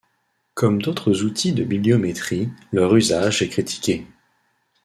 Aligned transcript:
Comme 0.55 0.81
d'autres 0.81 1.21
outils 1.21 1.53
de 1.53 1.63
bibliométrie, 1.63 2.49
leur 2.71 2.95
usage 2.95 3.43
est 3.43 3.49
critiqué. 3.49 4.07